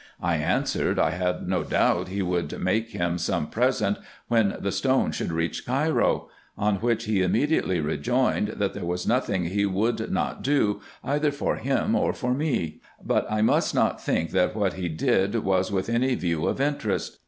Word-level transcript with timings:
I 0.19 0.37
answered, 0.37 0.97
I 0.97 1.11
had 1.11 1.47
no 1.47 1.61
doubt 1.63 2.07
he 2.07 2.23
would 2.23 2.59
make 2.59 2.89
him 2.89 3.19
some 3.19 3.45
present 3.45 3.99
when 4.29 4.57
the 4.59 4.71
stone 4.71 5.11
should 5.11 5.31
reach 5.31 5.63
Cairo; 5.63 6.27
on 6.57 6.77
which 6.77 7.03
he 7.03 7.21
im 7.21 7.33
mediately 7.33 7.79
rejoined, 7.79 8.47
that 8.57 8.73
there 8.73 8.83
was 8.83 9.05
nothing 9.05 9.45
he 9.45 9.67
would 9.67 10.09
not 10.11 10.41
do 10.41 10.81
either 11.03 11.31
for 11.31 11.57
him 11.57 11.93
or 11.93 12.13
for 12.13 12.33
me; 12.33 12.81
but 13.05 13.31
I 13.31 13.43
must 13.43 13.75
not 13.75 14.01
think 14.03 14.31
that 14.31 14.55
what 14.55 14.73
he 14.73 14.89
did 14.89 15.35
was 15.43 15.71
with 15.71 15.87
any 15.87 16.15
view 16.15 16.47
of 16.47 16.59
interest. 16.59 17.19